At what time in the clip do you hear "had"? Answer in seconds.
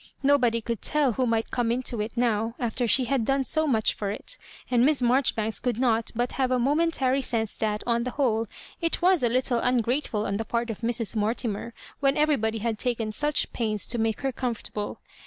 3.03-3.23, 12.57-12.79